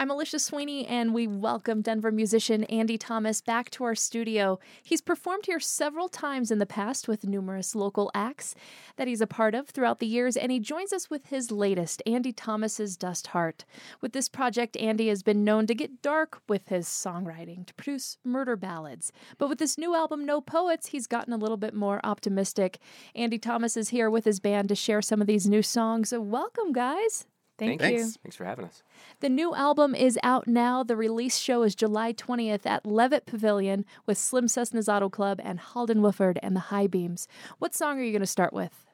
I'm 0.00 0.10
Alicia 0.10 0.38
Sweeney, 0.38 0.86
and 0.86 1.12
we 1.12 1.26
welcome 1.26 1.82
Denver 1.82 2.10
musician 2.10 2.64
Andy 2.64 2.96
Thomas 2.96 3.42
back 3.42 3.68
to 3.72 3.84
our 3.84 3.94
studio. 3.94 4.58
He's 4.82 5.02
performed 5.02 5.44
here 5.44 5.60
several 5.60 6.08
times 6.08 6.50
in 6.50 6.58
the 6.58 6.64
past 6.64 7.06
with 7.06 7.26
numerous 7.26 7.74
local 7.74 8.10
acts 8.14 8.54
that 8.96 9.08
he's 9.08 9.20
a 9.20 9.26
part 9.26 9.54
of 9.54 9.68
throughout 9.68 9.98
the 9.98 10.06
years, 10.06 10.38
and 10.38 10.50
he 10.50 10.58
joins 10.58 10.94
us 10.94 11.10
with 11.10 11.26
his 11.26 11.50
latest, 11.50 12.02
Andy 12.06 12.32
Thomas's 12.32 12.96
Dust 12.96 13.26
Heart. 13.26 13.66
With 14.00 14.14
this 14.14 14.26
project, 14.26 14.74
Andy 14.78 15.08
has 15.08 15.22
been 15.22 15.44
known 15.44 15.66
to 15.66 15.74
get 15.74 16.00
dark 16.00 16.40
with 16.48 16.68
his 16.68 16.86
songwriting, 16.86 17.66
to 17.66 17.74
produce 17.74 18.16
murder 18.24 18.56
ballads. 18.56 19.12
But 19.36 19.50
with 19.50 19.58
this 19.58 19.76
new 19.76 19.94
album, 19.94 20.24
No 20.24 20.40
Poets, 20.40 20.86
he's 20.86 21.06
gotten 21.06 21.34
a 21.34 21.36
little 21.36 21.58
bit 21.58 21.74
more 21.74 22.00
optimistic. 22.04 22.78
Andy 23.14 23.36
Thomas 23.36 23.76
is 23.76 23.90
here 23.90 24.08
with 24.08 24.24
his 24.24 24.40
band 24.40 24.70
to 24.70 24.74
share 24.74 25.02
some 25.02 25.20
of 25.20 25.26
these 25.26 25.46
new 25.46 25.60
songs. 25.60 26.08
So 26.08 26.22
welcome, 26.22 26.72
guys. 26.72 27.26
Thank 27.66 27.80
Thanks. 27.80 28.00
you. 28.00 28.12
Thanks 28.22 28.36
for 28.36 28.44
having 28.44 28.64
us. 28.64 28.82
The 29.20 29.28
new 29.28 29.54
album 29.54 29.94
is 29.94 30.18
out 30.22 30.48
now. 30.48 30.82
The 30.82 30.96
release 30.96 31.36
show 31.36 31.62
is 31.62 31.74
July 31.74 32.12
20th 32.12 32.64
at 32.64 32.86
Levitt 32.86 33.26
Pavilion 33.26 33.84
with 34.06 34.16
Slim 34.16 34.46
Cessna's 34.46 34.88
Auto 34.88 35.10
Club 35.10 35.40
and 35.42 35.60
Halden 35.60 35.98
Wofford 35.98 36.38
and 36.42 36.56
the 36.56 36.60
High 36.60 36.86
Beams. 36.86 37.28
What 37.58 37.74
song 37.74 37.98
are 37.98 38.02
you 38.02 38.12
going 38.12 38.20
to 38.20 38.26
start 38.26 38.52
with? 38.52 38.86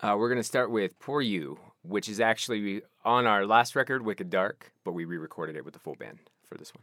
Uh, 0.00 0.16
we're 0.18 0.28
going 0.28 0.40
to 0.40 0.42
start 0.42 0.70
with 0.72 0.98
Poor 0.98 1.20
You, 1.20 1.58
which 1.82 2.08
is 2.08 2.18
actually 2.18 2.82
on 3.04 3.26
our 3.26 3.46
last 3.46 3.76
record, 3.76 4.04
Wicked 4.04 4.30
Dark, 4.30 4.72
but 4.84 4.92
we 4.92 5.04
re 5.04 5.16
recorded 5.16 5.54
it 5.54 5.64
with 5.64 5.74
the 5.74 5.80
full 5.80 5.94
band 5.94 6.18
for 6.42 6.58
this 6.58 6.74
one. 6.74 6.82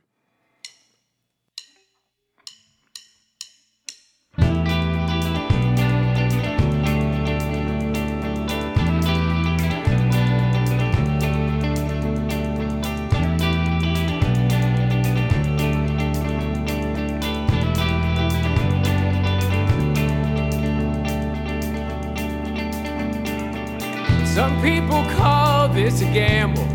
People 24.61 25.03
call 25.15 25.69
this 25.69 26.01
a 26.01 26.05
gamble. 26.05 26.67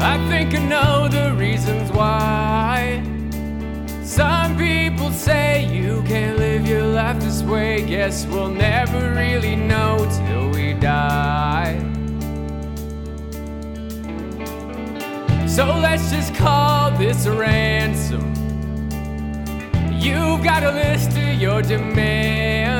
I 0.00 0.16
think 0.28 0.54
I 0.54 0.58
know 0.58 1.08
the 1.08 1.34
reasons 1.34 1.90
why. 1.92 3.02
Some 4.04 4.56
people 4.56 5.10
say 5.10 5.64
you 5.72 6.02
can't 6.06 6.38
live 6.38 6.66
your 6.66 6.86
life 6.86 7.20
this 7.20 7.42
way. 7.42 7.86
Guess 7.86 8.26
we'll 8.26 8.50
never 8.50 9.14
really 9.14 9.56
know 9.56 9.96
till 10.16 10.50
we 10.50 10.74
die. 10.74 11.78
So 15.46 15.66
let's 15.66 16.10
just 16.10 16.34
call 16.34 16.90
this 16.92 17.26
a 17.26 17.32
ransom. 17.32 18.32
You've 19.92 20.42
got 20.42 20.62
a 20.62 20.72
list 20.72 21.10
of 21.10 21.40
your 21.40 21.62
demands. 21.62 22.71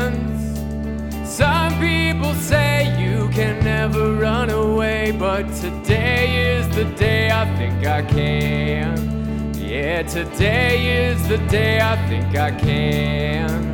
People 2.33 2.45
say 2.45 2.85
you 2.99 3.29
can 3.29 3.63
never 3.63 4.15
run 4.15 4.49
away, 4.49 5.11
but 5.11 5.43
today 5.57 6.57
is 6.57 6.67
the 6.75 6.85
day 6.97 7.31
I 7.31 7.45
think 7.59 7.87
I 7.87 8.01
can. 8.01 9.53
Yeah, 9.55 10.03
today 10.03 11.11
is 11.11 11.29
the 11.29 11.37
day 11.49 11.79
I 11.83 11.95
think 12.09 12.35
I 12.35 12.51
can. 12.53 13.72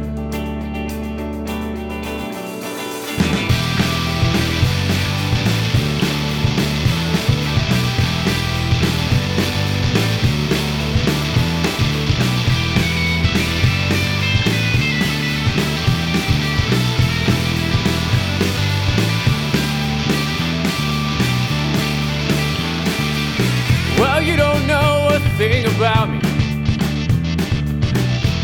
Well, 23.99 24.23
you 24.23 24.37
don't 24.37 24.67
know 24.67 25.09
a 25.13 25.19
thing 25.37 25.67
about 25.75 26.09
me. 26.09 26.21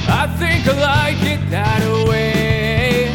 I 0.09 0.27
think 0.39 0.67
I 0.67 0.75
like 0.81 1.23
it 1.23 1.43
that 1.51 1.83
way. 2.09 3.09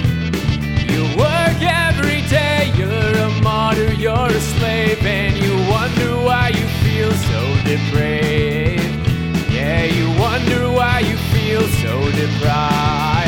You 0.94 1.02
work 1.18 1.60
every 1.62 2.22
day, 2.30 2.72
you're 2.78 3.18
a 3.28 3.30
martyr, 3.42 3.92
you're 3.94 4.32
a 4.42 4.42
slave, 4.56 5.06
and 5.06 5.36
you 5.38 5.54
wonder 5.70 6.16
why 6.28 6.50
you 6.50 6.66
feel 6.84 7.12
so 7.12 7.42
depraved. 7.66 9.08
Yeah, 9.52 9.84
you 9.84 10.08
wonder 10.18 10.72
why 10.72 11.00
you 11.00 11.18
feel 11.34 11.64
so 11.84 11.94
deprived. 12.12 13.19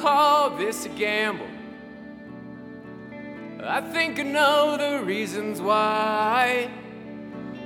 Call 0.00 0.50
this 0.56 0.86
a 0.86 0.88
gamble. 0.88 1.46
I 3.64 3.80
think 3.80 4.18
I 4.18 4.22
know 4.24 4.76
the 4.76 5.04
reasons 5.04 5.60
why. 5.60 6.68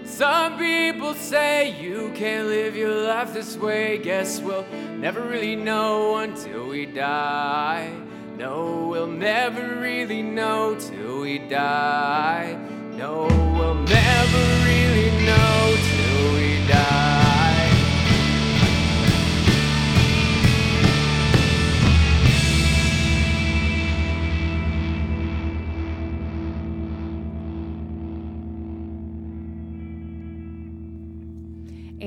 Some 0.05 0.59
people 0.59 1.15
say 1.15 1.81
you 1.81 2.13
can't 2.15 2.49
live 2.49 2.77
your 2.77 2.95
life 2.95 3.33
this 3.33 3.57
way. 3.57 3.99
Guess 3.99 4.41
we'll 4.41 4.67
never 4.97 5.23
really 5.23 5.57
know 5.57 6.19
until 6.19 6.69
we 6.69 6.87
die. 6.87 7.91
No, 8.37 8.89
we'll 8.89 9.07
never 9.07 9.81
really 9.81 10.23
know 10.23 10.77
till 10.79 11.23
we 11.23 11.39
die. 11.39 12.57
No, 12.93 13.27
we'll 13.59 13.75
never 13.75 14.56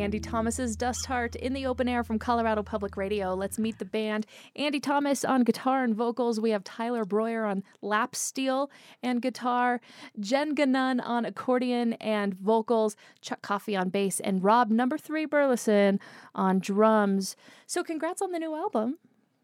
Andy 0.02 0.20
Thomas's 0.20 0.76
Dust 0.76 1.06
Heart 1.08 1.36
in 1.36 1.54
the 1.54 1.66
open 1.66 1.90
air 1.90 2.04
from 2.04 2.20
Colorado 2.20 2.64
Public 2.64 2.96
Radio. 2.96 3.34
Let's 3.34 3.60
meet 3.60 3.80
the 3.80 3.86
band. 3.86 4.26
Andy 4.56 4.80
Thomas 4.80 5.26
on 5.26 5.44
guitar 5.44 5.84
and 5.84 5.94
vocals. 5.94 6.40
We 6.40 6.52
have 6.52 6.64
Tyler 6.64 7.04
Breuer 7.04 7.46
on 7.46 7.64
lap 7.82 8.16
steel 8.16 8.72
and 9.04 9.22
guitar, 9.22 9.82
Jen 10.20 10.56
Ganun 10.56 11.02
on 11.04 11.26
accordion 11.26 11.94
and 11.94 12.34
vocals, 12.34 12.96
Chuck 13.22 13.42
Coffey 13.42 13.76
on 13.76 13.90
bass, 13.90 14.20
and 14.20 14.44
Rob 14.44 14.72
number 14.72 14.98
three 14.98 15.26
Burleson 15.26 16.00
on 16.34 16.60
drums. 16.60 17.36
So 17.68 17.84
congrats 17.84 18.22
on 18.22 18.32
the 18.32 18.40
new 18.40 18.56
album. 18.56 19.00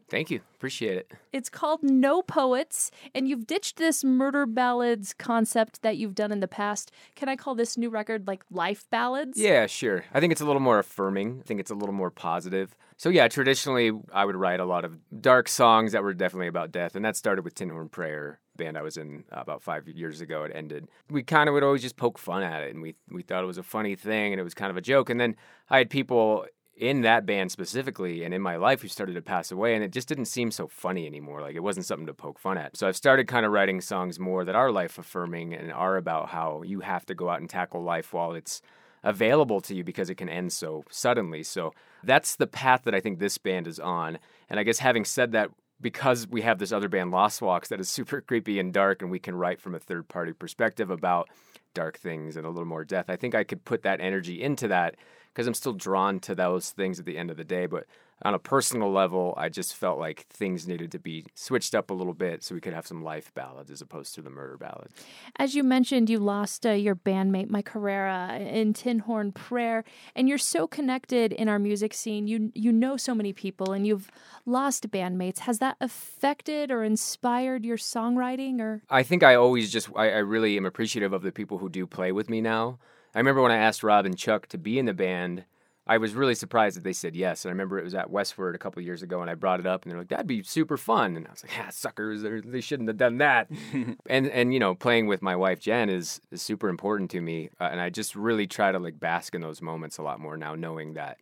Thank 0.09 0.29
you. 0.29 0.41
Appreciate 0.55 0.97
it. 0.97 1.11
It's 1.33 1.49
called 1.49 1.81
No 1.81 2.21
Poets, 2.21 2.91
and 3.13 3.27
you've 3.27 3.47
ditched 3.47 3.77
this 3.77 4.03
murder 4.03 4.45
ballads 4.45 5.13
concept 5.13 5.81
that 5.81 5.97
you've 5.97 6.15
done 6.15 6.31
in 6.31 6.39
the 6.41 6.47
past. 6.47 6.91
Can 7.15 7.27
I 7.27 7.35
call 7.35 7.55
this 7.55 7.77
new 7.77 7.89
record 7.89 8.27
like 8.27 8.43
life 8.51 8.87
ballads? 8.91 9.39
Yeah, 9.39 9.65
sure. 9.65 10.05
I 10.13 10.19
think 10.19 10.31
it's 10.31 10.41
a 10.41 10.45
little 10.45 10.61
more 10.61 10.79
affirming. 10.79 11.39
I 11.41 11.47
think 11.47 11.59
it's 11.59 11.71
a 11.71 11.75
little 11.75 11.93
more 11.93 12.11
positive. 12.11 12.75
So 12.97 13.09
yeah, 13.09 13.27
traditionally 13.27 13.91
I 14.13 14.25
would 14.25 14.35
write 14.35 14.59
a 14.59 14.65
lot 14.65 14.85
of 14.85 14.97
dark 15.21 15.49
songs 15.49 15.91
that 15.91 16.03
were 16.03 16.13
definitely 16.13 16.47
about 16.47 16.71
death, 16.71 16.95
and 16.95 17.03
that 17.03 17.15
started 17.15 17.43
with 17.43 17.55
Tin 17.55 17.69
Horn 17.69 17.89
Prayer 17.89 18.39
band 18.55 18.77
I 18.77 18.81
was 18.81 18.97
in 18.97 19.25
uh, 19.31 19.41
about 19.41 19.61
five 19.61 19.87
years 19.87 20.21
ago. 20.21 20.43
It 20.43 20.51
ended. 20.55 20.87
We 21.09 21.23
kind 21.23 21.49
of 21.49 21.53
would 21.53 21.63
always 21.63 21.81
just 21.81 21.97
poke 21.97 22.17
fun 22.17 22.43
at 22.43 22.63
it, 22.63 22.73
and 22.73 22.81
we 22.81 22.95
we 23.09 23.21
thought 23.21 23.43
it 23.43 23.47
was 23.47 23.57
a 23.57 23.63
funny 23.63 23.95
thing, 23.95 24.33
and 24.33 24.39
it 24.39 24.43
was 24.43 24.53
kind 24.53 24.71
of 24.71 24.77
a 24.77 24.81
joke. 24.81 25.09
And 25.09 25.19
then 25.19 25.35
I 25.69 25.79
had 25.79 25.89
people 25.89 26.45
in 26.75 27.01
that 27.01 27.25
band 27.25 27.51
specifically 27.51 28.23
and 28.23 28.33
in 28.33 28.41
my 28.41 28.57
life 28.57 28.81
who 28.81 28.87
started 28.87 29.13
to 29.13 29.21
pass 29.21 29.51
away 29.51 29.75
and 29.75 29.83
it 29.83 29.91
just 29.91 30.09
didn't 30.09 30.25
seem 30.25 30.51
so 30.51 30.67
funny 30.67 31.05
anymore. 31.05 31.41
Like 31.41 31.55
it 31.55 31.63
wasn't 31.63 31.85
something 31.85 32.07
to 32.07 32.13
poke 32.13 32.37
fun 32.37 32.57
at. 32.57 32.75
So 32.75 32.87
i've 32.87 32.97
started 32.97 33.27
kind 33.27 33.45
of 33.45 33.51
writing 33.51 33.79
songs 33.79 34.19
more 34.19 34.43
that 34.43 34.55
are 34.55 34.71
life 34.71 34.97
affirming 34.97 35.53
and 35.53 35.71
are 35.71 35.95
about 35.95 36.29
how 36.29 36.63
you 36.63 36.81
have 36.81 37.05
to 37.05 37.15
go 37.15 37.29
out 37.29 37.39
and 37.39 37.49
tackle 37.49 37.81
life 37.81 38.13
while 38.13 38.33
it's 38.33 38.61
available 39.03 39.61
to 39.61 39.75
you 39.75 39.83
because 39.83 40.09
it 40.09 40.15
can 40.15 40.27
end 40.27 40.51
so 40.51 40.83
suddenly. 40.89 41.43
So 41.43 41.73
that's 42.03 42.35
the 42.35 42.47
path 42.47 42.81
that 42.83 42.95
i 42.95 42.99
think 42.99 43.19
this 43.19 43.37
band 43.37 43.67
is 43.67 43.79
on. 43.79 44.19
And 44.49 44.59
i 44.59 44.63
guess 44.63 44.79
having 44.79 45.05
said 45.05 45.31
that 45.31 45.51
because 45.79 46.27
we 46.27 46.41
have 46.41 46.59
this 46.59 46.71
other 46.71 46.89
band 46.89 47.11
lost 47.11 47.41
walks 47.41 47.69
that 47.69 47.79
is 47.79 47.89
super 47.97 48.19
creepy 48.19 48.59
and 48.59 48.73
dark 48.73 49.01
and 49.01 49.09
we 49.09 49.19
can 49.19 49.35
write 49.35 49.61
from 49.61 49.75
a 49.75 49.79
third 49.79 50.09
party 50.09 50.33
perspective 50.33 50.89
about 50.89 51.29
dark 51.73 51.97
things 51.97 52.37
and 52.37 52.45
a 52.45 52.49
little 52.49 52.65
more 52.65 52.85
death 52.85 53.09
i 53.09 53.17
think 53.17 53.35
i 53.35 53.43
could 53.43 53.65
put 53.65 53.83
that 53.83 53.99
energy 53.99 54.41
into 54.41 54.67
that 54.69 54.95
because 55.35 55.47
I'm 55.47 55.53
still 55.53 55.73
drawn 55.73 56.21
to 56.21 56.33
those 56.33 56.69
things 56.69 56.97
at 56.97 57.05
the 57.05 57.17
end 57.17 57.29
of 57.29 57.35
the 57.35 57.43
day. 57.43 57.65
But 57.65 57.87
on 58.23 58.33
a 58.33 58.39
personal 58.39 58.89
level, 58.89 59.33
I 59.35 59.49
just 59.49 59.75
felt 59.75 59.99
like 59.99 60.25
things 60.29 60.65
needed 60.65 60.93
to 60.93 60.99
be 60.99 61.25
switched 61.33 61.75
up 61.75 61.89
a 61.89 61.93
little 61.93 62.13
bit 62.13 62.41
so 62.41 62.55
we 62.55 62.61
could 62.61 62.71
have 62.71 62.87
some 62.87 63.03
life 63.03 63.33
ballads 63.33 63.69
as 63.69 63.81
opposed 63.81 64.15
to 64.15 64.21
the 64.21 64.29
murder 64.29 64.55
ballads. 64.55 64.93
As 65.37 65.53
you 65.53 65.61
mentioned, 65.61 66.09
you 66.09 66.19
lost 66.19 66.65
uh, 66.65 66.71
your 66.71 66.95
bandmate 66.95 67.49
Mike 67.49 67.67
Herrera 67.67 68.37
in 68.39 68.71
Tin 68.71 68.99
Horn 68.99 69.33
Prayer, 69.33 69.83
and 70.15 70.29
you're 70.29 70.37
so 70.37 70.67
connected 70.67 71.33
in 71.33 71.49
our 71.49 71.59
music 71.59 71.93
scene. 71.93 72.27
You 72.27 72.53
you 72.55 72.71
know 72.71 72.95
so 72.95 73.13
many 73.13 73.33
people, 73.33 73.73
and 73.73 73.85
you've 73.85 74.09
lost 74.45 74.89
bandmates. 74.89 75.39
Has 75.39 75.59
that 75.59 75.75
affected 75.81 76.71
or 76.71 76.85
inspired 76.85 77.65
your 77.65 77.77
songwriting? 77.77 78.61
Or 78.61 78.83
I 78.89 79.03
think 79.03 79.21
I 79.21 79.35
always 79.35 79.69
just 79.69 79.89
I, 79.97 80.11
I 80.11 80.19
really 80.19 80.55
am 80.55 80.65
appreciative 80.65 81.11
of 81.11 81.23
the 81.23 81.33
people 81.33 81.57
who 81.57 81.67
do 81.67 81.85
play 81.85 82.13
with 82.13 82.29
me 82.29 82.39
now. 82.39 82.79
I 83.15 83.19
remember 83.19 83.41
when 83.41 83.51
I 83.51 83.57
asked 83.57 83.81
Rob 83.81 84.05
and 84.05 84.17
Chuck 84.17 84.47
to 84.47 84.57
be 84.57 84.77
in 84.77 84.85
the 84.85 84.93
band, 84.93 85.45
I 85.87 85.99
was 85.99 86.15
really 86.15 86.35
surprised 86.35 86.75
that 86.75 86.83
they 86.83 86.91
said 86.91 87.15
yes. 87.15 87.45
And 87.45 87.49
I 87.49 87.53
remember 87.53 87.79
it 87.79 87.85
was 87.85 87.95
at 87.95 88.11
Westword 88.11 88.55
a 88.55 88.57
couple 88.57 88.81
years 88.81 89.03
ago, 89.03 89.21
and 89.21 89.31
I 89.31 89.35
brought 89.35 89.61
it 89.61 89.65
up, 89.65 89.83
and 89.83 89.91
they're 89.91 89.99
like, 89.99 90.09
"That'd 90.09 90.27
be 90.27 90.43
super 90.43 90.75
fun." 90.75 91.15
And 91.15 91.25
I 91.25 91.31
was 91.31 91.41
like, 91.41 91.55
"Yeah, 91.55 91.69
suckers! 91.69 92.23
They 92.23 92.59
shouldn't 92.59 92.89
have 92.89 92.97
done 92.97 93.19
that." 93.19 93.49
and 94.09 94.27
and 94.27 94.53
you 94.53 94.59
know, 94.59 94.75
playing 94.75 95.07
with 95.07 95.21
my 95.21 95.35
wife 95.35 95.61
Jen 95.61 95.89
is 95.89 96.19
is 96.29 96.41
super 96.41 96.67
important 96.67 97.09
to 97.11 97.21
me, 97.21 97.49
uh, 97.59 97.69
and 97.71 97.79
I 97.79 97.89
just 97.89 98.15
really 98.15 98.47
try 98.47 98.73
to 98.73 98.79
like 98.79 98.99
bask 98.99 99.33
in 99.33 99.41
those 99.41 99.61
moments 99.61 99.97
a 99.97 100.03
lot 100.03 100.19
more 100.19 100.35
now, 100.35 100.55
knowing 100.55 100.93
that 100.95 101.17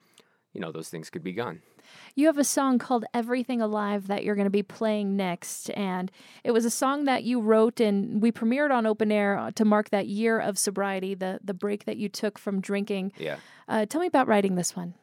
you 0.54 0.62
know 0.62 0.72
those 0.72 0.90
things 0.90 1.12
could 1.12 1.24
be 1.24 1.34
gone. 1.34 1.62
You 2.16 2.28
have 2.28 2.38
a 2.38 2.44
song 2.44 2.80
called 2.80 3.06
Everything 3.14 3.62
Alive 3.62 4.08
that 4.08 4.24
you're 4.24 4.36
going 4.36 4.46
to 4.46 4.52
be 4.52 4.64
playing 4.64 5.16
next. 5.16 5.70
And 5.72 6.12
it 6.44 6.52
was 6.52 6.66
a 6.66 6.70
song 6.70 7.06
that 7.06 7.24
you 7.24 7.40
wrote 7.40 7.80
and 7.80 8.22
we 8.22 8.32
premiered 8.32 8.72
on 8.72 8.86
open 8.86 9.12
air 9.12 9.38
uh, 9.38 9.52
to 9.52 9.66
mark 9.66 9.90
that 9.90 10.08
year 10.08 10.40
of 10.40 10.58
sobriety, 10.58 11.16
the, 11.16 11.40
the 11.44 11.54
break 11.54 11.86
that 11.86 11.98
you 11.98 12.10
took 12.10 12.38
from 12.38 12.62
drinking. 12.62 13.12
Yeah. 13.18 13.38
Uh, 13.68 13.86
tell 13.86 14.02
me 14.02 14.08
about 14.08 14.28
writing 14.28 14.56
this 14.56 14.76
one. 14.76 14.94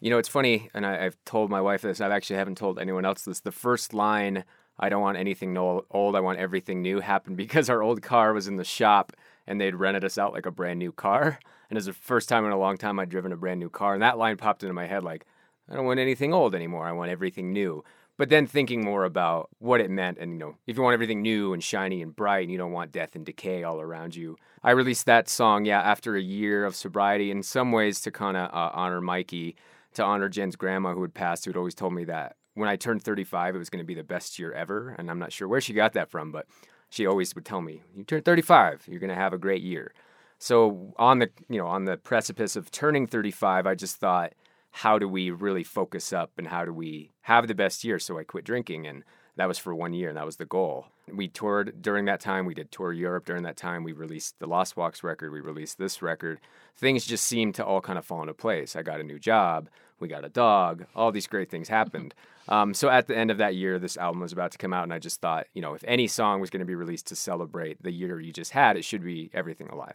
You 0.00 0.08
know, 0.08 0.16
it's 0.16 0.28
funny, 0.28 0.70
and 0.72 0.86
I, 0.86 1.02
have 1.02 1.16
told 1.26 1.50
my 1.50 1.60
wife 1.60 1.82
this, 1.82 2.00
I 2.00 2.08
actually 2.08 2.36
haven't 2.36 2.56
told 2.56 2.78
anyone 2.78 3.04
else 3.04 3.22
this. 3.22 3.40
The 3.40 3.52
first 3.52 3.92
line, 3.92 4.44
I 4.78 4.88
don't 4.88 5.02
want 5.02 5.18
anything 5.18 5.58
old, 5.58 6.16
I 6.16 6.20
want 6.20 6.38
everything 6.38 6.80
new, 6.80 7.00
happened 7.00 7.36
because 7.36 7.68
our 7.68 7.82
old 7.82 8.00
car 8.00 8.32
was 8.32 8.48
in 8.48 8.56
the 8.56 8.64
shop 8.64 9.12
and 9.46 9.60
they'd 9.60 9.74
rented 9.74 10.04
us 10.04 10.16
out 10.16 10.32
like 10.32 10.46
a 10.46 10.50
brand 10.50 10.78
new 10.78 10.90
car. 10.90 11.38
And 11.68 11.76
it 11.76 11.80
was 11.80 11.86
the 11.86 11.92
first 11.92 12.28
time 12.28 12.46
in 12.46 12.52
a 12.52 12.58
long 12.58 12.78
time 12.78 12.98
I'd 12.98 13.10
driven 13.10 13.32
a 13.32 13.36
brand 13.36 13.60
new 13.60 13.68
car. 13.68 13.92
And 13.92 14.02
that 14.02 14.16
line 14.16 14.36
popped 14.38 14.62
into 14.62 14.72
my 14.72 14.86
head 14.86 15.04
like, 15.04 15.26
I 15.70 15.76
don't 15.76 15.86
want 15.86 16.00
anything 16.00 16.34
old 16.34 16.54
anymore. 16.54 16.86
I 16.86 16.92
want 16.92 17.10
everything 17.10 17.52
new. 17.52 17.84
But 18.16 18.28
then 18.28 18.46
thinking 18.46 18.84
more 18.84 19.04
about 19.04 19.48
what 19.60 19.80
it 19.80 19.90
meant, 19.90 20.18
and 20.18 20.32
you 20.32 20.38
know, 20.38 20.56
if 20.66 20.76
you 20.76 20.82
want 20.82 20.92
everything 20.92 21.22
new 21.22 21.54
and 21.54 21.64
shiny 21.64 22.02
and 22.02 22.14
bright, 22.14 22.42
and 22.42 22.52
you 22.52 22.58
don't 22.58 22.72
want 22.72 22.92
death 22.92 23.16
and 23.16 23.24
decay 23.24 23.62
all 23.62 23.80
around 23.80 24.14
you, 24.14 24.36
I 24.62 24.72
released 24.72 25.06
that 25.06 25.26
song, 25.26 25.64
yeah, 25.64 25.80
after 25.80 26.16
a 26.16 26.20
year 26.20 26.66
of 26.66 26.76
sobriety. 26.76 27.30
In 27.30 27.42
some 27.42 27.72
ways, 27.72 28.00
to 28.02 28.10
kind 28.10 28.36
of 28.36 28.52
uh, 28.52 28.72
honor 28.74 29.00
Mikey, 29.00 29.56
to 29.94 30.04
honor 30.04 30.28
Jen's 30.28 30.54
grandma 30.54 30.92
who 30.92 31.00
had 31.00 31.14
passed, 31.14 31.46
who 31.46 31.50
had 31.50 31.56
always 31.56 31.74
told 31.74 31.94
me 31.94 32.04
that 32.04 32.36
when 32.52 32.68
I 32.68 32.76
turned 32.76 33.02
35, 33.02 33.54
it 33.54 33.58
was 33.58 33.70
going 33.70 33.82
to 33.82 33.86
be 33.86 33.94
the 33.94 34.04
best 34.04 34.38
year 34.38 34.52
ever. 34.52 34.94
And 34.98 35.10
I'm 35.10 35.18
not 35.18 35.32
sure 35.32 35.48
where 35.48 35.62
she 35.62 35.72
got 35.72 35.94
that 35.94 36.10
from, 36.10 36.30
but 36.30 36.46
she 36.90 37.06
always 37.06 37.34
would 37.34 37.46
tell 37.46 37.62
me, 37.62 37.80
"You 37.96 38.04
turn 38.04 38.20
35, 38.20 38.84
you're 38.86 39.00
going 39.00 39.08
to 39.08 39.14
have 39.14 39.32
a 39.32 39.38
great 39.38 39.62
year." 39.62 39.94
So 40.38 40.92
on 40.96 41.20
the 41.20 41.30
you 41.48 41.58
know 41.58 41.68
on 41.68 41.84
the 41.84 41.96
precipice 41.96 42.54
of 42.54 42.70
turning 42.70 43.06
35, 43.06 43.66
I 43.66 43.74
just 43.74 43.96
thought 43.96 44.34
how 44.70 44.98
do 44.98 45.08
we 45.08 45.30
really 45.30 45.64
focus 45.64 46.12
up 46.12 46.32
and 46.38 46.48
how 46.48 46.64
do 46.64 46.72
we 46.72 47.12
have 47.22 47.48
the 47.48 47.54
best 47.54 47.84
year? 47.84 47.98
So 47.98 48.18
I 48.18 48.24
quit 48.24 48.44
drinking 48.44 48.86
and 48.86 49.04
that 49.36 49.48
was 49.48 49.58
for 49.58 49.74
one 49.74 49.92
year 49.92 50.08
and 50.08 50.16
that 50.16 50.26
was 50.26 50.36
the 50.36 50.44
goal. 50.44 50.86
We 51.12 51.28
toured 51.28 51.82
during 51.82 52.04
that 52.04 52.20
time. 52.20 52.46
We 52.46 52.54
did 52.54 52.70
tour 52.70 52.92
Europe 52.92 53.24
during 53.24 53.42
that 53.44 53.56
time. 53.56 53.84
We 53.84 53.92
released 53.92 54.38
the 54.38 54.46
Lost 54.46 54.76
Walks 54.76 55.02
record. 55.02 55.32
We 55.32 55.40
released 55.40 55.78
this 55.78 56.02
record. 56.02 56.40
Things 56.76 57.04
just 57.04 57.26
seemed 57.26 57.54
to 57.56 57.64
all 57.64 57.80
kind 57.80 57.98
of 57.98 58.04
fall 58.04 58.20
into 58.20 58.34
place. 58.34 58.76
I 58.76 58.82
got 58.82 59.00
a 59.00 59.04
new 59.04 59.18
job. 59.18 59.68
We 59.98 60.08
got 60.08 60.24
a 60.24 60.28
dog. 60.28 60.86
All 60.94 61.12
these 61.12 61.26
great 61.26 61.50
things 61.50 61.68
happened. 61.68 62.14
Um, 62.48 62.74
so 62.74 62.88
at 62.88 63.06
the 63.06 63.16
end 63.16 63.30
of 63.30 63.38
that 63.38 63.54
year, 63.54 63.78
this 63.78 63.96
album 63.96 64.20
was 64.22 64.32
about 64.32 64.50
to 64.52 64.58
come 64.58 64.72
out, 64.72 64.82
and 64.82 64.92
I 64.92 64.98
just 64.98 65.20
thought, 65.20 65.46
you 65.54 65.62
know, 65.62 65.74
if 65.74 65.84
any 65.86 66.08
song 66.08 66.40
was 66.40 66.50
going 66.50 66.58
to 66.58 66.66
be 66.66 66.74
released 66.74 67.06
to 67.08 67.14
celebrate 67.14 67.80
the 67.80 67.92
year 67.92 68.18
you 68.18 68.32
just 68.32 68.50
had, 68.50 68.76
it 68.76 68.84
should 68.84 69.04
be 69.04 69.30
Everything 69.32 69.68
Alive. 69.68 69.94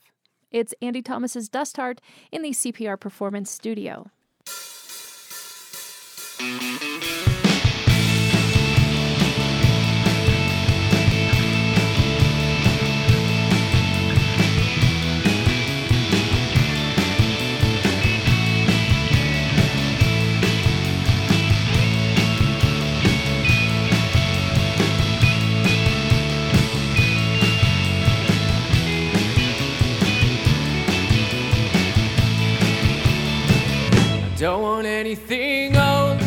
It's 0.51 0.73
Andy 0.81 1.01
Thomas's 1.01 1.49
Dust 1.49 1.75
Heart 1.75 1.99
in 2.31 2.43
the 2.43 2.51
CPR 2.51 2.97
Performance 2.97 3.51
Studio. 3.51 4.09
Don't 34.37 34.61
want 34.61 34.85
anything 34.85 35.77
old. 35.77 36.21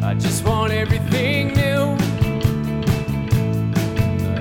I 0.00 0.14
just 0.14 0.44
want 0.44 0.72
everything 0.72 1.48
new. 1.54 1.96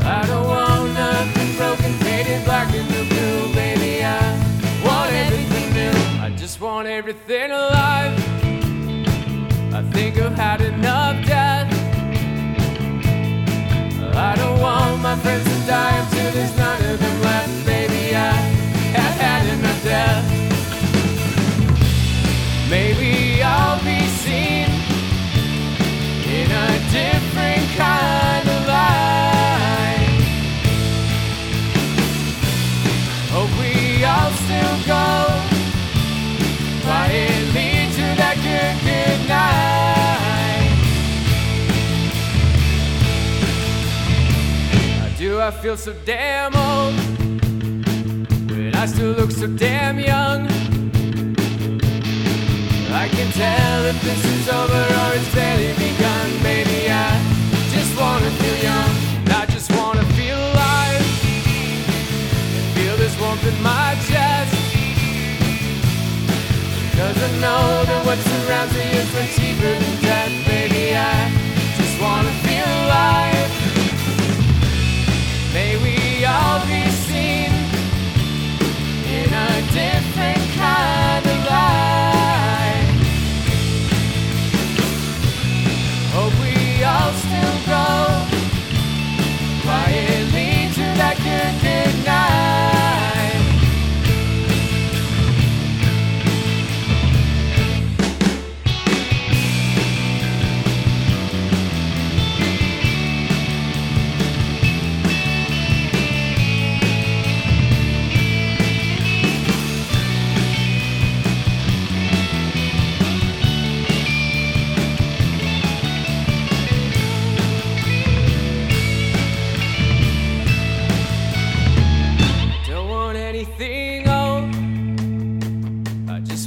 I 0.05 0.23
don't 0.27 0.47
want 0.47 0.93
nothing 0.93 1.57
broken, 1.57 1.91
faded 1.93 2.45
black 2.45 2.71
and 2.75 2.87
blue, 3.09 3.53
baby. 3.55 4.03
I 4.03 4.21
want 4.85 5.11
everything 5.11 5.73
new. 5.73 6.21
I 6.21 6.29
just 6.37 6.61
want 6.61 6.87
everything 6.87 7.49
alive. 7.49 8.13
I 9.73 9.81
think 9.91 10.19
I've 10.19 10.35
had 10.35 10.61
enough 10.61 11.25
death. 11.25 11.73
I 14.15 14.35
don't 14.35 14.59
want 14.59 15.01
my 15.01 15.15
friends 15.15 15.43
to 15.45 15.65
die 15.65 15.97
until 15.97 16.31
there's 16.33 16.55
none 16.55 16.85
of 16.85 16.99
them 16.99 17.21
left, 17.23 17.65
baby. 17.65 17.80
I 45.51 45.53
feel 45.63 45.75
so 45.75 45.93
damn 46.05 46.55
old 46.55 46.95
when 48.49 48.73
I 48.73 48.85
still 48.85 49.11
look 49.11 49.31
so 49.31 49.47
damn 49.47 49.99
young? 49.99 50.47
I 52.89 53.09
can 53.09 53.29
tell 53.33 53.85
if 53.85 54.01
this 54.01 54.23
is 54.23 54.47
over 54.47 54.83
or 55.01 55.09
it's 55.13 55.35
barely 55.35 55.73
begun. 55.73 56.27
Maybe 56.41 56.89
I 56.89 57.19
just 57.69 57.91
wanna 57.99 58.31
feel 58.39 58.57
young. 58.63 58.91
And 59.25 59.33
I 59.33 59.45
just 59.47 59.69
wanna 59.75 60.05
feel 60.15 60.39
alive. 60.39 61.03
And 62.55 62.67
feel 62.77 62.95
this 62.95 63.19
warmth 63.19 63.45
in 63.45 63.61
my 63.61 63.99
chest. 64.07 64.55
Cause 66.95 67.17
I 67.27 67.31
know 67.43 67.83
that 67.89 68.05
what 68.05 68.17
surrounds 68.19 68.73
me 68.73 68.87
is 69.03 69.13
much 69.13 69.35
deeper 69.35 69.73
than 69.83 69.95
death. 70.01 70.33
Baby, 70.47 70.95
I 70.95 71.29
just 71.77 71.99
wanna 71.99 72.31
feel 72.47 72.69
alive. 72.85 73.40
We 76.31 76.37
be 76.67 76.89
seen 76.91 77.51
in 79.05 79.33
a 79.33 79.61
different 79.73 80.00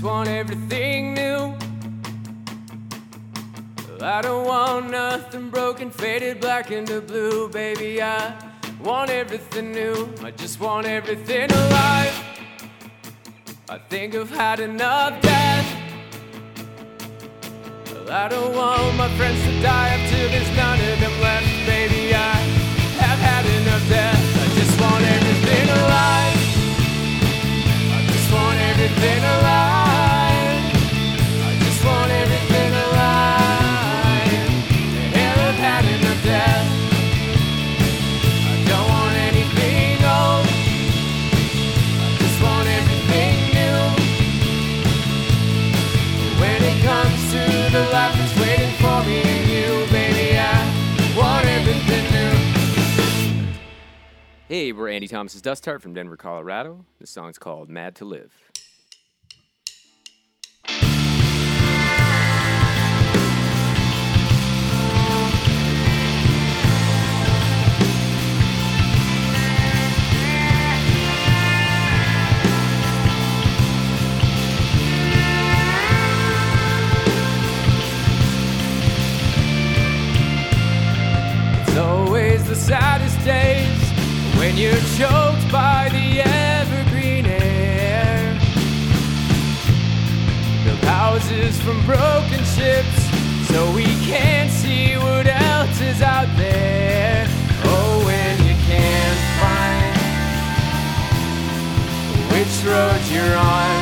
want 0.05 0.29
everything 0.29 1.15
new. 1.15 1.55
I 4.03 4.21
don't 4.21 4.45
want 4.47 4.91
nothing 4.91 5.49
broken, 5.49 5.91
faded, 5.91 6.43
black, 6.43 6.71
and 6.71 6.87
blue, 7.07 7.49
baby. 7.49 8.03
I 8.03 8.35
want 8.83 9.09
everything 9.09 9.73
new. 9.73 10.13
I 10.23 10.31
just 10.31 10.61
want 10.61 10.87
everything 10.87 11.51
alive. 11.51 12.15
I 13.71 13.79
think 13.89 14.15
I've 14.15 14.29
had 14.29 14.61
enough 14.61 15.23
death. 15.23 15.67
I 18.11 18.29
don't 18.29 18.55
want 18.55 18.97
my 18.99 19.09
friends 19.17 19.43
to 19.43 19.63
die 19.63 19.97
till 20.11 20.29
there's 20.29 20.55
none 20.55 20.81
of 20.81 21.01
them 21.01 21.21
left, 21.23 21.67
baby. 21.67 22.15
I 22.15 22.35
have 23.01 23.21
had 23.31 23.45
enough 23.59 23.89
death. 23.89 24.23
I 24.43 24.47
just 24.59 24.79
want 24.83 25.03
everything 25.17 25.67
alive. 25.81 26.37
I 27.97 28.01
just 28.13 28.33
want 28.35 28.59
everything 28.61 29.25
alive. 29.25 29.74
Hey, 54.55 54.71
we're 54.71 54.89
Andy 54.89 55.09
Thomas's 55.09 55.43
Dust 55.43 55.65
Heart 55.65 55.83
from 55.83 55.95
Denver, 55.95 56.17
Colorado. 56.17 56.87
This 57.01 57.11
song's 57.11 57.39
called 57.39 57.69
Mad 57.69 57.97
to 57.97 58.05
Live. 58.05 58.54
When 84.55 84.63
you're 84.63 84.87
choked 84.97 85.51
by 85.51 85.89
the 85.91 86.21
evergreen 86.21 87.27
air. 87.27 88.39
Build 90.65 90.79
houses 90.85 91.61
from 91.61 91.85
broken 91.85 92.39
ships 92.45 93.09
so 93.49 93.73
we 93.75 93.85
can't 94.07 94.51
see 94.51 94.97
what 94.97 95.27
else 95.27 95.81
is 95.81 96.03
out 96.03 96.29
there. 96.37 97.27
Oh, 97.65 98.03
when 98.07 98.39
you 98.47 98.55
can't 98.71 99.21
find 99.43 99.95
which 102.31 102.55
road 102.65 103.03
you're 103.11 103.37
on, 103.37 103.77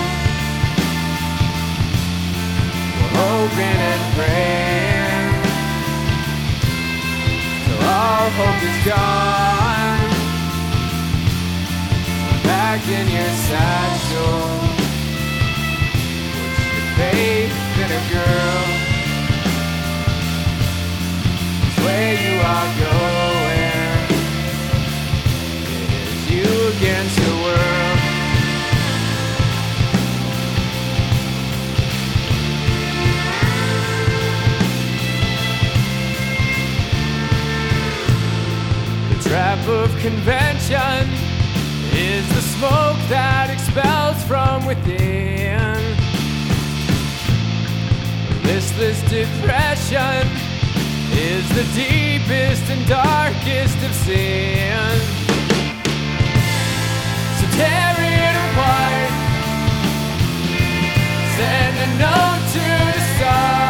we're 2.96 3.12
hoping 3.20 3.78
and 3.92 4.04
praying 4.16 5.32
till 7.66 7.82
all 7.88 8.30
hope 8.30 8.62
is 8.62 8.86
gone. 8.86 9.31
Back 12.72 12.88
in 12.88 13.06
your 13.06 13.32
satchel, 13.48 14.40
put 16.56 16.72
your 16.72 16.88
faith 16.96 17.56
in 17.82 17.90
a 17.92 18.02
girl. 18.14 18.64
It's 21.66 21.78
where 21.84 22.14
you 22.24 22.34
are 22.40 22.70
going. 22.88 23.76
It 25.84 25.90
is 26.08 26.24
you 26.32 26.48
against 26.72 27.16
the 27.18 27.34
world. 27.44 27.98
The 39.10 39.18
trap 39.28 39.62
of 39.68 39.88
convention 39.98 40.81
within. 44.74 45.76
Listless 48.44 49.00
depression 49.02 50.24
is 51.12 51.44
the 51.58 51.64
deepest 51.74 52.64
and 52.70 52.86
darkest 52.88 53.78
of 53.86 53.92
sin. 54.06 54.92
So 57.38 57.44
tear 57.58 57.94
it 58.16 58.34
apart. 58.44 59.10
Send 61.36 61.74
a 61.76 61.88
note 61.98 62.44
to 62.54 62.64
the 62.96 63.04
stars. 63.16 63.61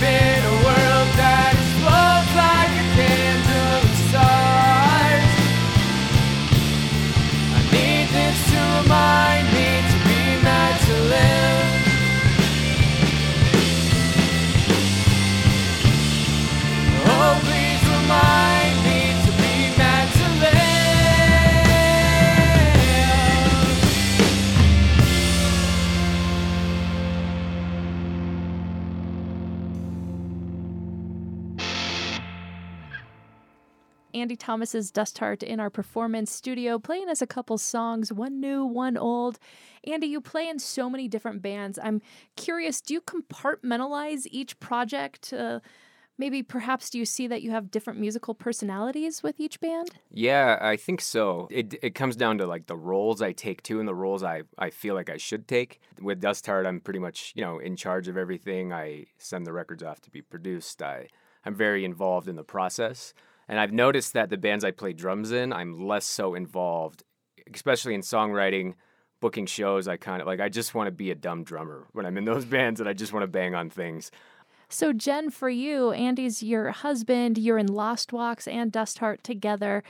been 0.00 0.37
Andy 34.28 34.36
Thomas's 34.36 34.90
Dust 34.90 35.16
Heart 35.20 35.42
in 35.42 35.58
our 35.58 35.70
performance 35.70 36.30
studio, 36.30 36.78
playing 36.78 37.08
us 37.08 37.22
a 37.22 37.26
couple 37.26 37.56
songs, 37.56 38.12
one 38.12 38.40
new, 38.40 38.62
one 38.62 38.98
old. 38.98 39.38
Andy, 39.84 40.06
you 40.06 40.20
play 40.20 40.46
in 40.46 40.58
so 40.58 40.90
many 40.90 41.08
different 41.08 41.40
bands. 41.40 41.78
I'm 41.82 42.02
curious, 42.36 42.82
do 42.82 42.92
you 42.92 43.00
compartmentalize 43.00 44.26
each 44.30 44.60
project? 44.60 45.32
Uh, 45.32 45.60
maybe 46.18 46.42
perhaps 46.42 46.90
do 46.90 46.98
you 46.98 47.06
see 47.06 47.26
that 47.26 47.40
you 47.40 47.52
have 47.52 47.70
different 47.70 48.00
musical 48.00 48.34
personalities 48.34 49.22
with 49.22 49.40
each 49.40 49.60
band? 49.60 49.92
Yeah, 50.10 50.58
I 50.60 50.76
think 50.76 51.00
so. 51.00 51.48
It 51.50 51.76
it 51.82 51.94
comes 51.94 52.14
down 52.14 52.36
to 52.36 52.46
like 52.46 52.66
the 52.66 52.76
roles 52.76 53.22
I 53.22 53.32
take 53.32 53.62
too 53.62 53.80
and 53.80 53.88
the 53.88 53.94
roles 53.94 54.22
I, 54.22 54.42
I 54.58 54.68
feel 54.68 54.94
like 54.94 55.08
I 55.08 55.16
should 55.16 55.48
take. 55.48 55.80
With 56.02 56.20
Dust 56.20 56.44
Heart, 56.44 56.66
I'm 56.66 56.80
pretty 56.80 56.98
much, 56.98 57.32
you 57.34 57.42
know, 57.42 57.58
in 57.58 57.76
charge 57.76 58.08
of 58.08 58.18
everything. 58.18 58.74
I 58.74 59.06
send 59.16 59.46
the 59.46 59.54
records 59.54 59.82
off 59.82 60.02
to 60.02 60.10
be 60.10 60.20
produced. 60.20 60.82
I 60.82 61.08
I'm 61.46 61.54
very 61.54 61.86
involved 61.86 62.28
in 62.28 62.36
the 62.36 62.44
process. 62.44 63.14
And 63.48 63.58
I've 63.58 63.72
noticed 63.72 64.12
that 64.12 64.28
the 64.28 64.36
bands 64.36 64.64
I 64.64 64.70
play 64.70 64.92
drums 64.92 65.32
in, 65.32 65.52
I'm 65.52 65.86
less 65.86 66.04
so 66.04 66.34
involved, 66.34 67.02
especially 67.52 67.94
in 67.94 68.02
songwriting, 68.02 68.74
booking 69.20 69.46
shows. 69.46 69.88
I 69.88 69.96
kind 69.96 70.20
of 70.20 70.26
like, 70.26 70.40
I 70.40 70.50
just 70.50 70.74
want 70.74 70.86
to 70.88 70.92
be 70.92 71.10
a 71.10 71.14
dumb 71.14 71.44
drummer 71.44 71.86
when 71.92 72.04
I'm 72.04 72.18
in 72.18 72.24
those 72.24 72.44
bands 72.56 72.78
and 72.78 72.88
I 72.88 72.92
just 72.92 73.12
want 73.12 73.22
to 73.22 73.28
bang 73.28 73.54
on 73.54 73.70
things. 73.70 74.10
So, 74.68 74.92
Jen, 74.92 75.30
for 75.30 75.48
you, 75.48 75.92
Andy's 75.92 76.42
your 76.42 76.72
husband. 76.72 77.38
You're 77.38 77.56
in 77.56 77.68
Lost 77.68 78.12
Walks 78.12 78.46
and 78.46 78.70
Dust 78.70 78.98
Heart 78.98 79.24
together. 79.24 79.82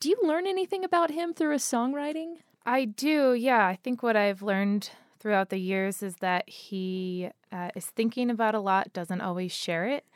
Do 0.00 0.08
you 0.08 0.16
learn 0.22 0.46
anything 0.46 0.84
about 0.84 1.10
him 1.10 1.34
through 1.34 1.52
his 1.52 1.62
songwriting? 1.62 2.36
I 2.64 2.86
do, 2.86 3.34
yeah. 3.34 3.66
I 3.66 3.76
think 3.76 4.02
what 4.02 4.16
I've 4.16 4.40
learned 4.40 4.88
throughout 5.20 5.50
the 5.50 5.58
years 5.58 6.02
is 6.02 6.16
that 6.16 6.48
he 6.48 7.28
uh, 7.52 7.68
is 7.76 7.86
thinking 7.86 8.30
about 8.30 8.54
a 8.54 8.60
lot, 8.60 8.94
doesn't 8.94 9.20
always 9.20 9.52
share 9.52 9.86
it 9.86 10.06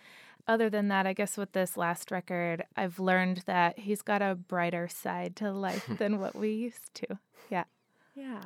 other 0.48 0.70
than 0.70 0.88
that, 0.88 1.06
I 1.06 1.12
guess 1.12 1.36
with 1.36 1.52
this 1.52 1.76
last 1.76 2.10
record, 2.10 2.64
I've 2.76 2.98
learned 2.98 3.42
that 3.46 3.78
he's 3.78 4.02
got 4.02 4.22
a 4.22 4.34
brighter 4.34 4.88
side 4.88 5.36
to 5.36 5.52
life 5.52 5.86
than 5.98 6.20
what 6.20 6.34
we 6.34 6.50
used 6.50 6.94
to. 6.94 7.18
Yeah. 7.50 7.64
Yeah. 8.14 8.42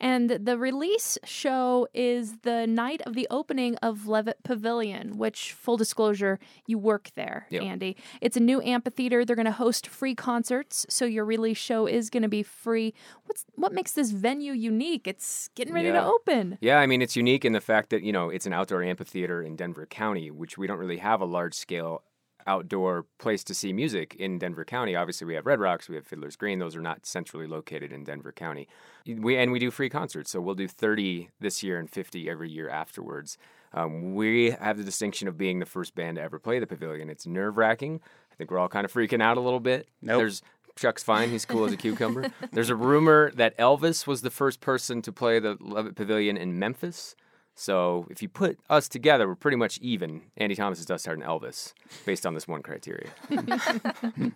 And 0.00 0.30
the 0.30 0.58
release 0.58 1.18
show 1.24 1.88
is 1.94 2.38
the 2.38 2.66
night 2.66 3.00
of 3.02 3.14
the 3.14 3.26
opening 3.30 3.76
of 3.76 4.06
Levitt 4.06 4.42
Pavilion, 4.42 5.18
which, 5.18 5.52
full 5.52 5.76
disclosure, 5.76 6.38
you 6.66 6.78
work 6.78 7.10
there, 7.14 7.46
Yep. 7.50 7.62
Andy. 7.62 7.96
It's 8.20 8.36
a 8.36 8.40
new 8.40 8.60
amphitheater. 8.62 9.24
They're 9.24 9.36
going 9.36 9.46
to 9.46 9.52
host 9.52 9.86
free 9.86 10.14
concerts, 10.14 10.86
so 10.88 11.04
your 11.04 11.24
release 11.24 11.58
show 11.58 11.86
is 11.86 12.10
going 12.10 12.22
to 12.22 12.28
be 12.28 12.42
free. 12.42 12.94
What's 13.24 13.44
what 13.54 13.72
makes 13.72 13.92
this 13.92 14.10
venue 14.10 14.52
unique? 14.52 15.06
It's 15.06 15.48
getting 15.54 15.74
ready 15.74 15.90
to 15.92 16.04
open. 16.04 16.58
Yeah, 16.60 16.78
I 16.78 16.86
mean, 16.86 17.02
it's 17.02 17.16
unique 17.16 17.44
in 17.44 17.52
the 17.52 17.60
fact 17.60 17.90
that, 17.90 18.02
you 18.02 18.12
know, 18.12 18.30
it's 18.30 18.46
an 18.46 18.52
outdoor 18.52 18.82
amphitheater 18.82 19.42
in 19.42 19.56
Denver 19.56 19.86
County, 19.86 20.30
which 20.30 20.58
we 20.58 20.66
don't 20.66 20.78
really 20.78 20.98
have 20.98 21.20
a 21.20 21.24
large 21.24 21.54
scale 21.54 22.02
outdoor 22.46 23.06
place 23.18 23.44
to 23.44 23.54
see 23.54 23.72
music 23.72 24.14
in 24.16 24.38
Denver 24.38 24.64
County. 24.64 24.94
Obviously, 24.94 25.26
we 25.26 25.34
have 25.34 25.46
Red 25.46 25.60
Rocks, 25.60 25.88
we 25.88 25.96
have 25.96 26.06
Fiddler's 26.06 26.36
Green. 26.36 26.58
Those 26.58 26.76
are 26.76 26.82
not 26.82 27.06
centrally 27.06 27.46
located 27.46 27.92
in 27.92 28.04
Denver 28.04 28.32
County. 28.32 28.68
We 29.06 29.36
and 29.36 29.52
we 29.52 29.58
do 29.58 29.70
free 29.70 29.88
concerts, 29.88 30.30
so 30.30 30.40
we'll 30.40 30.54
do 30.54 30.68
30 30.68 31.30
this 31.40 31.62
year 31.62 31.78
and 31.78 31.90
50 31.90 32.28
every 32.28 32.50
year 32.50 32.68
afterwards. 32.68 33.38
Um, 33.72 34.14
we 34.14 34.52
have 34.52 34.78
the 34.78 34.84
distinction 34.84 35.26
of 35.26 35.36
being 35.36 35.58
the 35.58 35.66
first 35.66 35.94
band 35.94 36.16
to 36.16 36.22
ever 36.22 36.38
play 36.38 36.58
the 36.58 36.66
pavilion. 36.66 37.10
It's 37.10 37.26
nerve 37.26 37.56
wracking. 37.56 38.00
I 38.32 38.36
think 38.36 38.50
we're 38.50 38.58
all 38.58 38.68
kind 38.68 38.84
of 38.84 38.92
freaking 38.92 39.22
out 39.22 39.36
a 39.36 39.40
little 39.40 39.60
bit. 39.60 39.88
Nope. 40.00 40.18
There's 40.18 40.42
Chuck's 40.76 41.02
fine. 41.02 41.30
He's 41.30 41.44
cool 41.44 41.64
as 41.64 41.72
a 41.72 41.76
cucumber. 41.76 42.30
There's 42.52 42.70
a 42.70 42.76
rumor 42.76 43.30
that 43.32 43.56
Elvis 43.58 44.06
was 44.06 44.22
the 44.22 44.30
first 44.30 44.60
person 44.60 45.02
to 45.02 45.12
play 45.12 45.38
the 45.38 45.56
Levitt 45.60 45.94
Pavilion 45.94 46.36
in 46.36 46.58
Memphis. 46.58 47.14
So 47.56 48.06
if 48.10 48.20
you 48.20 48.28
put 48.28 48.58
us 48.68 48.88
together, 48.88 49.28
we're 49.28 49.36
pretty 49.36 49.56
much 49.56 49.78
even. 49.78 50.22
Andy 50.36 50.56
Thomas 50.56 50.80
is 50.80 50.86
Dust 50.86 51.06
and 51.06 51.22
Elvis, 51.22 51.72
based 52.04 52.26
on 52.26 52.34
this 52.34 52.48
one 52.48 52.62
criteria. 52.62 53.10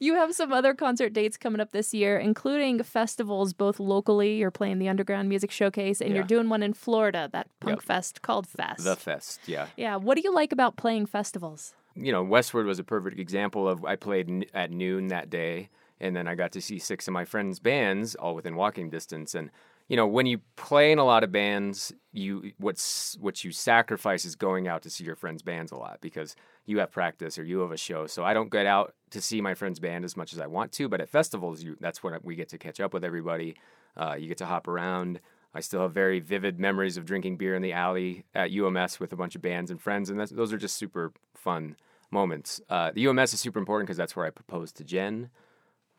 You 0.00 0.14
have 0.16 0.34
some 0.34 0.52
other 0.52 0.74
concert 0.74 1.12
dates 1.12 1.36
coming 1.36 1.60
up 1.60 1.70
this 1.70 1.94
year, 1.94 2.18
including 2.18 2.82
festivals 2.82 3.52
both 3.52 3.78
locally. 3.78 4.36
You're 4.38 4.50
playing 4.50 4.80
the 4.80 4.88
Underground 4.88 5.28
Music 5.28 5.52
Showcase, 5.52 6.00
and 6.00 6.12
you're 6.12 6.24
doing 6.24 6.48
one 6.48 6.62
in 6.64 6.72
Florida, 6.74 7.28
that 7.32 7.46
punk 7.60 7.76
Yep. 7.76 7.82
fest 7.84 8.22
called 8.22 8.48
Fest. 8.48 8.82
The 8.82 8.96
Fest, 8.96 9.40
yeah. 9.46 9.68
yeah. 9.76 9.94
What 9.94 10.16
do 10.16 10.22
you 10.24 10.34
like 10.34 10.50
about 10.50 10.76
playing 10.76 11.06
festivals? 11.06 11.74
You 11.94 12.10
know, 12.10 12.24
Westword 12.24 12.64
was 12.66 12.80
a 12.80 12.84
perfect 12.84 13.20
example 13.20 13.68
of 13.68 13.84
I 13.84 13.94
played 13.94 14.28
n- 14.28 14.44
at 14.52 14.72
noon 14.72 15.06
that 15.08 15.30
day, 15.30 15.68
and 16.00 16.16
then 16.16 16.26
I 16.26 16.34
got 16.34 16.50
to 16.52 16.60
see 16.60 16.80
six 16.80 17.06
of 17.06 17.12
my 17.14 17.24
friends' 17.24 17.60
bands 17.60 18.16
all 18.16 18.34
within 18.34 18.56
walking 18.56 18.90
distance. 18.90 19.36
And 19.36 19.50
you 19.88 19.96
know, 19.96 20.06
when 20.06 20.26
you 20.26 20.38
play 20.56 20.92
in 20.92 20.98
a 20.98 21.04
lot 21.04 21.24
of 21.24 21.32
bands, 21.32 21.92
you 22.12 22.52
what's 22.58 23.18
what 23.20 23.44
you 23.44 23.52
sacrifice 23.52 24.24
is 24.24 24.34
going 24.34 24.66
out 24.66 24.82
to 24.82 24.90
see 24.90 25.04
your 25.04 25.16
friends' 25.16 25.42
bands 25.42 25.72
a 25.72 25.76
lot 25.76 25.98
because 26.00 26.34
you 26.64 26.78
have 26.78 26.90
practice 26.90 27.38
or 27.38 27.44
you 27.44 27.60
have 27.60 27.72
a 27.72 27.76
show. 27.76 28.06
So 28.06 28.24
I 28.24 28.32
don't 28.32 28.50
get 28.50 28.66
out 28.66 28.94
to 29.10 29.20
see 29.20 29.40
my 29.40 29.54
friend's 29.54 29.80
band 29.80 30.04
as 30.04 30.16
much 30.16 30.32
as 30.32 30.40
I 30.40 30.46
want 30.46 30.72
to, 30.72 30.88
but 30.88 31.00
at 31.00 31.10
festivals, 31.10 31.62
you 31.62 31.76
that's 31.80 32.02
when 32.02 32.18
we 32.22 32.34
get 32.34 32.48
to 32.50 32.58
catch 32.58 32.80
up 32.80 32.94
with 32.94 33.04
everybody. 33.04 33.56
Uh, 33.96 34.16
you 34.18 34.28
get 34.28 34.38
to 34.38 34.46
hop 34.46 34.68
around. 34.68 35.20
I 35.54 35.60
still 35.60 35.82
have 35.82 35.92
very 35.92 36.18
vivid 36.18 36.58
memories 36.58 36.96
of 36.96 37.04
drinking 37.04 37.36
beer 37.36 37.54
in 37.54 37.62
the 37.62 37.72
alley 37.72 38.24
at 38.34 38.50
UMS 38.50 38.98
with 38.98 39.12
a 39.12 39.16
bunch 39.16 39.36
of 39.36 39.42
bands 39.42 39.70
and 39.70 39.80
friends, 39.80 40.10
and 40.10 40.18
those 40.18 40.52
are 40.52 40.58
just 40.58 40.76
super 40.76 41.12
fun 41.36 41.76
moments. 42.10 42.60
Uh, 42.68 42.90
the 42.92 43.06
UMS 43.06 43.34
is 43.34 43.40
super 43.40 43.60
important 43.60 43.86
because 43.86 43.96
that's 43.96 44.16
where 44.16 44.26
I 44.26 44.30
proposed 44.30 44.76
to 44.78 44.84
Jen 44.84 45.30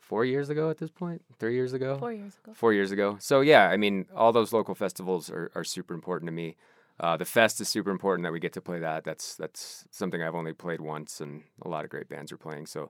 four 0.08 0.24
years 0.24 0.48
ago 0.50 0.70
at 0.70 0.78
this 0.78 0.90
point, 0.90 1.20
three 1.40 1.54
years 1.54 1.72
ago 1.72 1.98
Four 1.98 2.12
years 2.12 2.34
ago. 2.42 2.52
four 2.54 2.72
years 2.72 2.90
ago. 2.92 3.16
So 3.20 3.40
yeah, 3.40 3.68
I 3.68 3.76
mean, 3.76 4.06
all 4.14 4.32
those 4.32 4.52
local 4.52 4.74
festivals 4.74 5.28
are, 5.30 5.50
are 5.54 5.64
super 5.64 5.94
important 5.94 6.28
to 6.28 6.32
me. 6.32 6.56
Uh, 6.98 7.16
the 7.16 7.24
fest 7.26 7.60
is 7.60 7.68
super 7.68 7.90
important 7.90 8.24
that 8.24 8.32
we 8.32 8.40
get 8.40 8.52
to 8.54 8.60
play 8.60 8.78
that. 8.78 9.04
That's 9.04 9.34
that's 9.36 9.84
something 9.90 10.22
I've 10.22 10.34
only 10.34 10.52
played 10.54 10.80
once, 10.80 11.20
and 11.20 11.42
a 11.62 11.68
lot 11.68 11.84
of 11.84 11.90
great 11.90 12.08
bands 12.08 12.30
are 12.32 12.38
playing. 12.38 12.66
So 12.66 12.88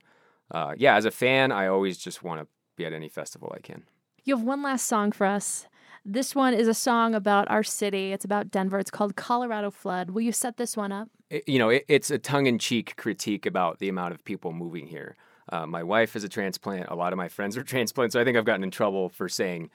uh, 0.50 0.74
yeah, 0.76 0.94
as 0.96 1.05
a 1.07 1.11
fan, 1.11 1.50
I 1.50 1.66
always 1.66 1.96
just 1.98 2.22
want 2.22 2.40
to 2.40 2.46
be 2.76 2.85
at 2.87 2.92
any 2.92 3.09
festival 3.09 3.52
I 3.57 3.61
can. 3.61 3.83
You 4.24 4.37
have 4.37 4.44
one 4.46 4.62
last 4.62 4.87
song 4.87 5.11
for 5.12 5.26
us. 5.26 5.66
This 6.05 6.35
one 6.37 6.55
is 6.55 6.68
a 6.68 6.74
song 6.74 7.14
about 7.16 7.50
our 7.50 7.64
city. 7.64 8.12
It's 8.12 8.24
about 8.24 8.50
Denver. 8.50 8.79
It's 8.79 8.90
called 8.92 9.16
Colorado 9.16 9.70
Flood. 9.72 10.11
Will 10.11 10.20
you 10.22 10.33
set 10.33 10.57
this 10.57 10.76
one 10.76 10.92
up? 10.92 11.09
it- 11.31 11.48
you 11.48 11.59
know, 11.59 11.70
it, 11.70 11.85
it's 11.88 12.11
a 12.12 12.18
tongue-in-cheek 12.18 12.94
critique 12.96 13.44
about 13.46 13.81
the 13.81 13.88
amount 13.88 14.14
of 14.14 14.24
people 14.24 14.52
moving 14.52 14.87
here. 14.87 15.16
Uh, 15.51 15.67
my 15.67 15.83
wife 15.83 16.17
is 16.17 16.25
a 16.25 16.29
transplant. 16.29 16.89
A 16.89 16.95
lot 16.95 17.13
of 17.13 17.17
my 17.17 17.29
friends 17.29 17.57
are 17.57 17.63
transplants, 17.75 18.13
so 18.15 18.21
I 18.21 18.25
think 18.25 18.37
I've 18.37 18.45
gotten 18.45 18.65
in 18.65 18.71
trouble 18.71 19.09
for 19.09 19.29
saying, 19.29 19.71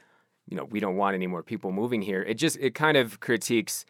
you 0.48 0.58
know, 0.58 0.66
we 0.66 0.80
don't 0.80 0.98
want 0.98 1.16
any 1.16 1.28
more 1.28 1.44
people 1.44 1.72
moving 1.72 2.02
here. 2.02 2.22
It 2.24 2.36
just 2.36 2.58
it 2.60 2.76
kind 2.76 2.98
of 2.98 3.20
critiques 3.20 3.86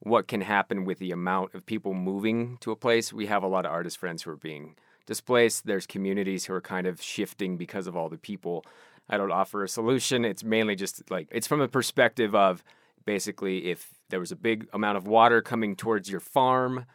what 0.00 0.28
can 0.28 0.42
happen 0.42 0.84
with 0.84 0.98
the 0.98 1.10
amount 1.12 1.54
of 1.54 1.64
people 1.64 1.94
moving 1.94 2.58
to 2.60 2.70
a 2.70 2.76
place. 2.76 3.12
We 3.12 3.26
have 3.26 3.42
a 3.42 3.48
lot 3.48 3.64
of 3.64 3.72
artist 3.72 3.98
friends 3.98 4.22
who 4.22 4.30
are 4.30 4.36
being 4.36 4.76
displaced. 5.06 5.66
There's 5.66 5.86
communities 5.86 6.44
who 6.44 6.54
are 6.54 6.60
kind 6.60 6.86
of 6.86 7.00
shifting 7.00 7.56
because 7.56 7.86
of 7.86 7.96
all 7.96 8.08
the 8.08 8.18
people. 8.18 8.64
I 9.08 9.16
don't 9.16 9.32
offer 9.32 9.64
a 9.64 9.68
solution. 9.68 10.24
It's 10.24 10.44
mainly 10.44 10.76
just 10.76 11.10
like 11.10 11.28
it's 11.30 11.46
from 11.46 11.60
a 11.60 11.68
perspective 11.68 12.34
of 12.34 12.62
basically 13.04 13.70
if 13.70 13.94
there 14.10 14.20
was 14.20 14.32
a 14.32 14.36
big 14.36 14.68
amount 14.72 14.96
of 14.96 15.06
water 15.06 15.42
coming 15.42 15.76
towards 15.76 16.10
your 16.10 16.20
farm, 16.20 16.86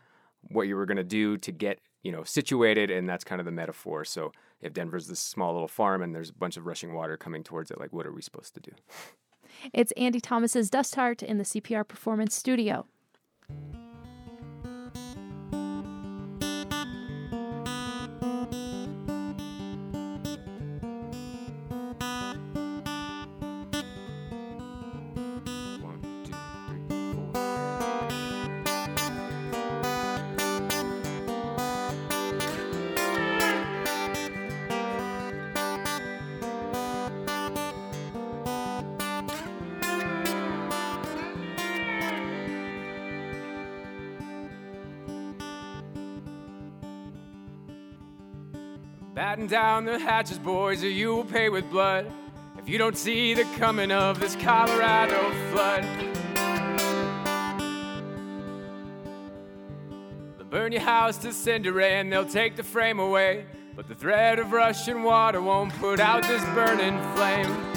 what 0.41 0.67
you 0.67 0.75
were 0.75 0.85
going 0.85 0.97
to 0.97 1.03
do 1.03 1.37
to 1.37 1.51
get 1.51 1.79
you 2.03 2.11
know 2.11 2.23
situated, 2.23 2.91
and 2.91 3.07
that's 3.07 3.23
kind 3.23 3.39
of 3.39 3.45
the 3.45 3.51
metaphor. 3.51 4.05
So 4.05 4.31
if 4.61 4.73
Denver's 4.73 5.07
this 5.07 5.19
small 5.19 5.53
little 5.53 5.67
farm 5.67 6.01
and 6.01 6.13
there's 6.13 6.29
a 6.29 6.33
bunch 6.33 6.57
of 6.57 6.65
rushing 6.65 6.93
water 6.93 7.17
coming 7.17 7.43
towards 7.43 7.71
it, 7.71 7.79
like 7.79 7.93
what 7.93 8.05
are 8.05 8.13
we 8.13 8.21
supposed 8.21 8.53
to 8.55 8.59
do? 8.59 8.71
It's 9.73 9.91
Andy 9.93 10.21
Thomas's 10.21 10.69
Dust 10.69 10.95
Heart 10.95 11.23
in 11.23 11.37
the 11.37 11.43
CPR 11.43 11.85
Performance 11.85 12.35
Studio. 12.35 12.85
Batten 49.39 49.47
down 49.47 49.85
the 49.85 49.97
hatches, 49.97 50.37
boys, 50.37 50.83
or 50.83 50.89
you 50.89 51.15
will 51.15 51.23
pay 51.23 51.47
with 51.47 51.69
blood. 51.69 52.11
If 52.57 52.67
you 52.67 52.77
don't 52.77 52.97
see 52.97 53.33
the 53.33 53.45
coming 53.57 53.89
of 53.89 54.19
this 54.19 54.35
Colorado 54.35 55.31
flood. 55.51 55.85
They'll 60.37 60.47
burn 60.49 60.73
your 60.73 60.81
house 60.81 61.17
to 61.19 61.31
cinder 61.31 61.79
and 61.79 62.11
they'll 62.11 62.25
take 62.25 62.57
the 62.57 62.63
frame 62.63 62.99
away. 62.99 63.45
But 63.77 63.87
the 63.87 63.95
threat 63.95 64.39
of 64.39 64.51
rushing 64.51 65.03
water 65.03 65.41
won't 65.41 65.73
put 65.75 66.01
out 66.01 66.23
this 66.23 66.43
burning 66.53 67.01
flame. 67.15 67.68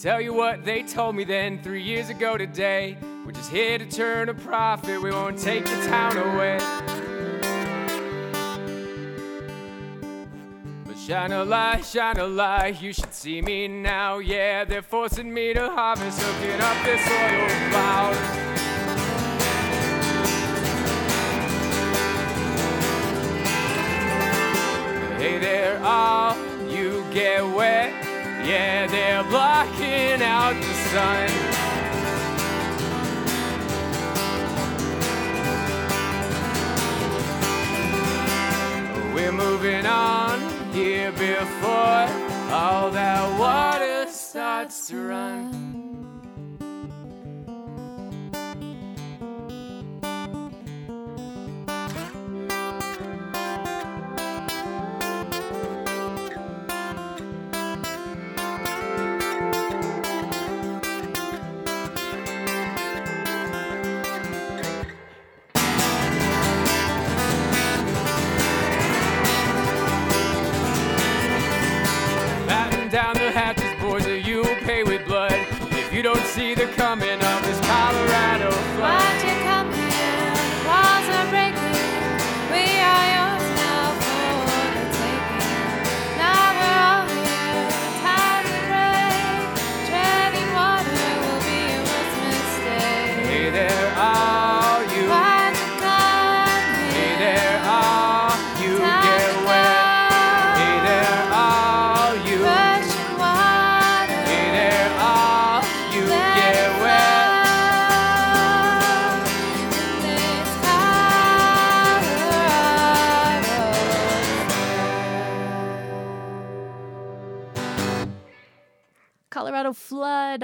Tell 0.00 0.18
you 0.18 0.32
what 0.32 0.64
they 0.64 0.82
told 0.82 1.14
me 1.14 1.24
then, 1.24 1.62
three 1.62 1.82
years 1.82 2.08
ago 2.08 2.38
today. 2.38 2.96
We're 3.26 3.32
just 3.32 3.50
here 3.50 3.76
to 3.76 3.84
turn 3.84 4.30
a 4.30 4.34
profit, 4.34 5.02
we 5.02 5.10
won't 5.10 5.38
take 5.38 5.66
the 5.66 5.76
town 5.88 6.16
away. 6.16 6.56
But 10.86 10.96
shine 10.96 11.32
a 11.32 11.44
light, 11.44 11.84
shine 11.84 12.16
a 12.16 12.26
light, 12.26 12.80
you 12.80 12.94
should 12.94 13.12
see 13.12 13.42
me 13.42 13.68
now. 13.68 14.20
Yeah, 14.20 14.64
they're 14.64 14.80
forcing 14.80 15.34
me 15.34 15.52
to 15.52 15.68
harvest, 15.68 16.18
hooking 16.22 16.58
up 16.62 16.82
this 16.82 17.06
oil 17.06 17.48
cloud. 17.70 18.16
Hey 25.20 25.38
there, 25.38 25.78
all 25.84 26.34
you 26.70 27.04
get 27.12 27.44
wet. 27.44 27.92
Yeah, 28.42 28.86
they're 28.86 29.22
blocking 29.80 30.22
out 30.22 30.54
the 30.54 30.74
sun. 30.92 31.30
We're 39.14 39.32
moving 39.32 39.86
on 39.86 40.40
here 40.72 41.12
before 41.12 42.06
all 42.52 42.90
that 42.90 43.38
water 43.38 44.10
starts 44.10 44.88
to 44.88 44.96
run. 45.08 45.49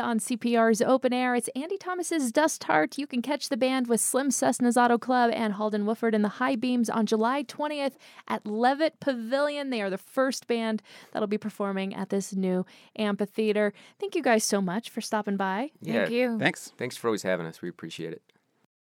On 0.07 0.21
CPR's 0.21 0.81
Open 0.81 1.13
Air. 1.13 1.35
It's 1.35 1.49
Andy 1.57 1.77
Thomas's 1.77 2.31
Dust 2.31 2.63
Heart. 2.63 2.97
You 2.97 3.09
can 3.09 3.23
catch 3.23 3.49
the 3.49 3.57
band 3.57 3.89
with 3.89 4.01
Slim 4.01 4.29
Cessna's 4.29 4.77
Auto 4.77 4.99
Club 4.99 5.33
and 5.35 5.55
Halden 5.55 5.85
Wofford 5.85 6.15
in 6.15 6.23
the 6.23 6.29
High 6.29 6.55
Beams 6.55 6.89
on 6.89 7.07
July 7.07 7.43
20th 7.43 7.95
at 8.29 8.47
Levitt 8.47 9.01
Pavilion. 9.01 9.71
They 9.71 9.83
are 9.83 9.91
the 9.91 9.99
first 9.99 10.47
band 10.47 10.81
that'll 11.11 11.27
be 11.27 11.39
performing 11.39 11.93
at 11.93 12.11
this 12.11 12.37
new 12.37 12.65
amphitheater. 12.97 13.73
Thank 13.99 14.15
you 14.15 14.23
guys 14.23 14.45
so 14.45 14.61
much 14.61 14.91
for 14.91 15.01
stopping 15.01 15.37
by. 15.37 15.73
Yeah. 15.83 15.95
Thank 15.95 16.11
you. 16.13 16.39
Thanks. 16.39 16.73
Thanks 16.79 16.97
for 16.97 17.09
always 17.09 17.25
having 17.25 17.45
us. 17.45 17.61
We 17.61 17.69
appreciate 17.69 18.13
it. 18.13 18.23